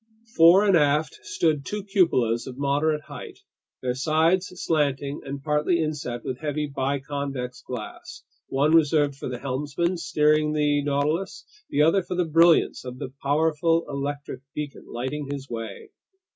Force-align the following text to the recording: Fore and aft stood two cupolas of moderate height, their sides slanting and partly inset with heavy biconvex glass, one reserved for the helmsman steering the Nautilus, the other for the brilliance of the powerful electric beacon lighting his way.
Fore 0.35 0.63
and 0.65 0.75
aft 0.75 1.19
stood 1.21 1.63
two 1.63 1.83
cupolas 1.83 2.47
of 2.47 2.57
moderate 2.57 3.03
height, 3.03 3.37
their 3.83 3.93
sides 3.93 4.51
slanting 4.55 5.21
and 5.23 5.43
partly 5.43 5.77
inset 5.79 6.25
with 6.25 6.39
heavy 6.39 6.67
biconvex 6.67 7.61
glass, 7.63 8.23
one 8.47 8.73
reserved 8.73 9.15
for 9.15 9.29
the 9.29 9.37
helmsman 9.37 9.97
steering 9.97 10.53
the 10.53 10.81
Nautilus, 10.81 11.45
the 11.69 11.83
other 11.83 12.01
for 12.01 12.15
the 12.15 12.25
brilliance 12.25 12.83
of 12.83 12.97
the 12.97 13.13
powerful 13.21 13.85
electric 13.87 14.41
beacon 14.55 14.87
lighting 14.89 15.27
his 15.29 15.47
way. 15.51 15.91